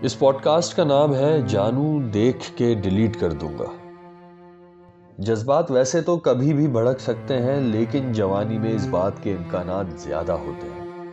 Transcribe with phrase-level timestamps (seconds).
[0.00, 3.64] اس pod cost کا نام ہے جانو دیکھ کے ڈیلیٹ کر دوں گا۔
[5.18, 10.00] جذبات ویسے تو کبھی بھی بھڑک سکتے ہیں، لیکن جوانی میں اس بات کے امکانات
[10.00, 11.06] زیادہ ہوتے ہیں۔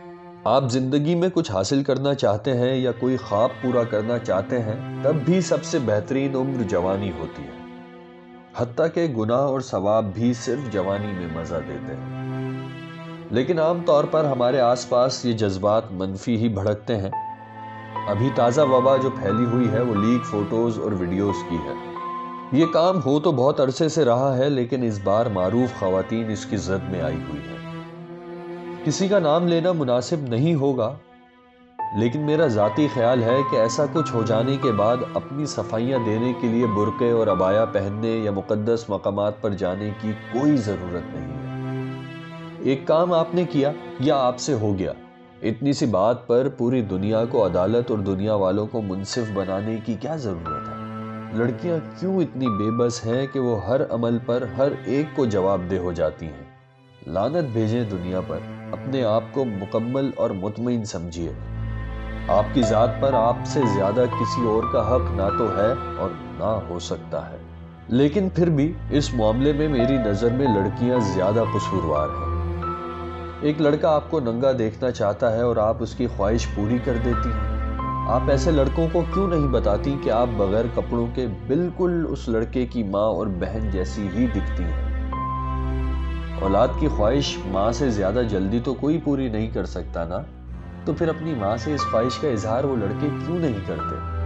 [0.44, 5.02] آپ زندگی میں کچھ حاصل کرنا چاہتے ہیں یا کوئی خواب پورا کرنا چاہتے ہیں،
[5.02, 7.82] تب بھی سب سے بہترین عمر جوانی ہوتی ہے۔
[8.56, 12.28] حتیٰ کہ گناہ اور ثواب بھی صرف جوانی میں مزہ دیتے ہیں۔
[13.30, 17.27] لیکن عام طور پر ہمارے آس پاس یہ جذبات منفی ہی بھڑکتے ہیں۔
[18.08, 21.72] ابھی تازہ وبا جو پھیلی ہوئی ہے وہ لیک، فوٹوز اور ویڈیوز کی ہے۔
[22.52, 26.44] یہ کام ہو تو بہت عرصے سے رہا ہے، لیکن اس بار معروف خواتین اس
[26.46, 27.56] کی زد میں آئی ہوئی ہے
[28.84, 30.92] کسی کا نام لینا مناسب نہیں ہوگا،
[31.98, 36.32] لیکن میرا ذاتی خیال ہے کہ ایسا کچھ ہو جانے کے بعد اپنی صفائیاں دینے
[36.40, 41.32] کے لیے برقے اور ابایا پہننے یا مقدس مقامات پر جانے کی کوئی ضرورت نہیں
[41.32, 41.46] ہے۔
[42.60, 44.92] ایک کام آپ نے کیا یا آپ سے ہو گیا؟
[45.42, 49.94] اتنی سی بات پر پوری دنیا کو عدالت اور دنیا والوں کو منصف بنانے کی
[49.94, 50.74] کیا ضرورت ہے؟
[51.38, 55.60] لڑکیاں کیوں اتنی بے بس ہیں کہ وہ ہر عمل پر ہر ایک کو جواب
[55.70, 56.44] دہ ہو جاتی ہیں؟
[57.06, 58.38] لانت بھیجیں دنیا پر،
[58.72, 61.32] اپنے آپ کو مکمل اور مطمئن سمجھیے۔
[62.28, 66.10] آپ کی ذات پر آپ سے زیادہ کسی اور کا حق نہ تو ہے اور
[66.14, 67.36] نہ ہو سکتا ہے۔
[67.88, 72.37] لیکن پھر بھی اس معاملے میں میری نظر میں لڑکیاں زیادہ قصوروار ہیں۔
[73.40, 76.92] ایک لڑکا آپ کو ننگا دیکھنا چاہتا ہے اور آپ اس کی خواہش پوری کر
[77.04, 77.58] دیتی ہیں۔
[78.08, 82.66] آپ ایسے لڑکوں کو کیوں نہیں بتاتی کہ آپ بغیر کپڑوں کے بالکل اس لڑکے
[82.66, 84.88] کی ماں اور بہن جیسی ہی دکھتی ہیں؟
[86.40, 90.18] اولاد کی خواہش ماں سے زیادہ جلدی تو کوئی پوری نہیں کر سکتا نا؟
[90.84, 94.17] تو پھر اپنی ماں سے اس خواہش کا اظہار وہ لڑکے کیوں نہیں کرتے؟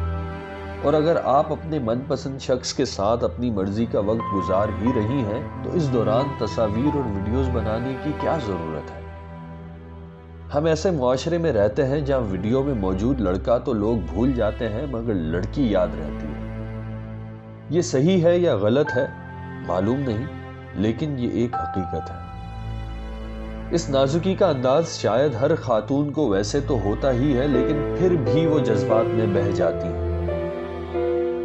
[0.83, 4.91] اور اگر آپ اپنے من پسند شخص کے ساتھ اپنی مرضی کا وقت گزار ہی
[4.97, 9.03] رہی ہیں، تو اس دوران تصاویر اور ویڈیوز بنانے کی کیا ضرورت ہے؟
[10.55, 14.69] ہم ایسے معاشرے میں رہتے ہیں جہاں ویڈیو میں موجود لڑکا تو لوگ بھول جاتے
[14.69, 16.43] ہیں مگر لڑکی یاد رہتی ہے۔
[17.71, 19.07] یہ صحیح ہے یا غلط ہے؟
[19.67, 20.27] معلوم نہیں،
[20.75, 22.17] لیکن یہ ایک حقیقت ہے۔
[23.71, 28.33] اس نازکی کا انداز شاید ہر خاتون کو ویسے تو ہوتا ہی ہے، لیکن پھر
[28.33, 30.12] بھی وہ جذبات میں بہ جاتی ہیں۔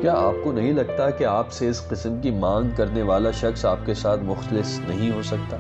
[0.02, 3.66] کیا آپ کو نہیں لگتا کہ آپ سے اس قسم کی مانگ کرنے والا شخص
[3.66, 5.58] آپ کے ساتھ مخلص نہیں ہو سکتا؟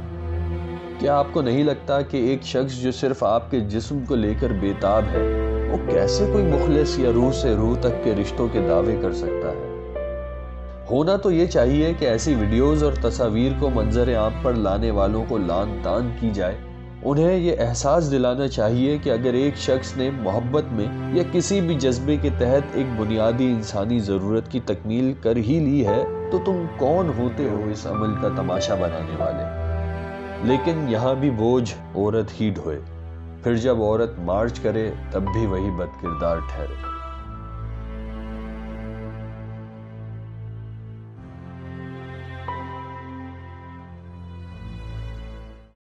[1.00, 4.34] کیا آپ کو نہیں لگتا کہ ایک شخص جو صرف آپ کے جسم کو لے
[4.40, 5.22] کر بیتاب ہے،
[5.72, 9.52] وہ کیسے کوئی مخلص یا روح سے روح تک کے رشتوں کے دعوے کر سکتا
[9.52, 9.64] ہے؟
[10.92, 15.26] ہونا تو یہ چاہیے کہ ایسی ویڈیوز اور تصاویر کو منظر عام پر لانے والوں
[15.28, 16.58] کو لان تان کی جائے۔
[17.04, 21.76] انہیں یہ احساس دلانا چاہیے کہ اگر ایک شخص نے محبت میں یا کسی بھی
[21.76, 26.66] جذبے کے تحت ایک بنیادی انسانی ضرورت کی تکمیل کر ہی لی ہے، تو تم
[26.78, 29.68] کون ہوتے ہو اس عمل کا تماشا بنانے والے؟
[30.44, 32.80] لیکن یہاں بھی بوجھ عورت ہی ڈھوئے۔
[33.44, 36.97] پھر جب عورت مارچ کرے، تب بھی وہی بد کردار ٹھہرے۔